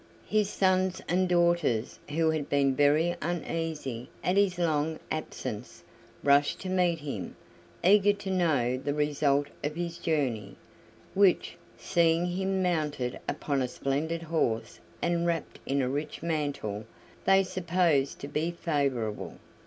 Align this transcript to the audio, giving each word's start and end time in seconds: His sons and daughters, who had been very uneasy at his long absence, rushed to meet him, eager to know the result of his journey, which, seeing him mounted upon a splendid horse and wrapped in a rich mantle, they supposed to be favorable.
His 0.27 0.49
sons 0.49 0.99
and 1.07 1.29
daughters, 1.29 1.99
who 2.09 2.31
had 2.31 2.49
been 2.49 2.75
very 2.75 3.15
uneasy 3.21 4.09
at 4.23 4.35
his 4.35 4.57
long 4.57 4.97
absence, 5.11 5.83
rushed 6.23 6.57
to 6.61 6.69
meet 6.69 6.97
him, 6.97 7.35
eager 7.83 8.11
to 8.13 8.31
know 8.31 8.77
the 8.79 8.95
result 8.95 9.45
of 9.63 9.75
his 9.75 9.99
journey, 9.99 10.55
which, 11.13 11.55
seeing 11.77 12.25
him 12.25 12.63
mounted 12.63 13.19
upon 13.29 13.61
a 13.61 13.67
splendid 13.67 14.23
horse 14.23 14.79
and 15.03 15.27
wrapped 15.27 15.59
in 15.67 15.83
a 15.83 15.87
rich 15.87 16.23
mantle, 16.23 16.85
they 17.25 17.43
supposed 17.43 18.17
to 18.21 18.27
be 18.27 18.49
favorable. 18.49 19.37